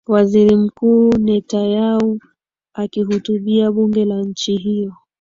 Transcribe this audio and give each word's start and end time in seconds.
waziri 0.07 0.55
mkuu 0.55 1.09
netanyau 1.17 2.19
akihutibia 2.73 3.71
bunge 3.71 4.05
la 4.05 4.21
nchi 4.21 4.55
hiyo 4.57 4.93